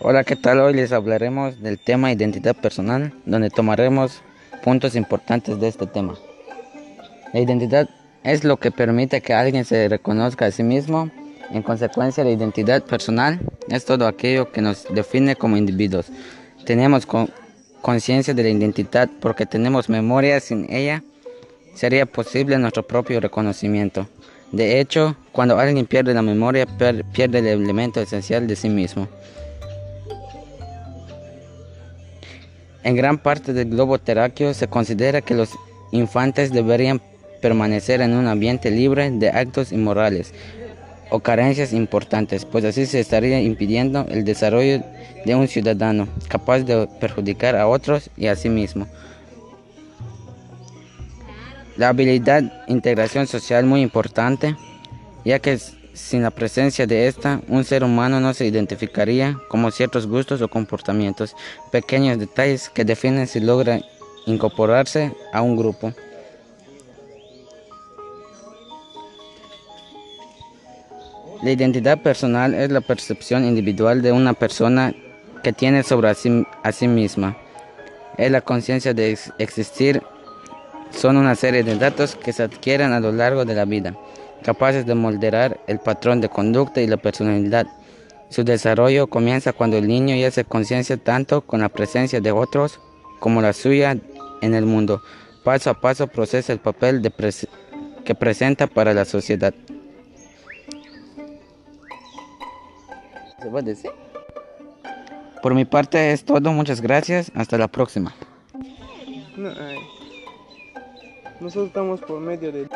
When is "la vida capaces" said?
83.54-84.86